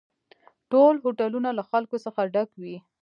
ټول 0.71 0.95
هوټلونه 1.03 1.49
له 1.57 1.63
خلکو 1.69 1.97
څخه 2.05 2.21
ډک 2.33 2.49
وي 2.61 2.77